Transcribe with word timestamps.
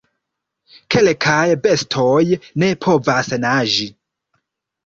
Kelkaj 0.95 1.43
bestoj 1.67 2.23
ne 2.65 2.71
povas 2.87 3.33
naĝi. 3.47 3.87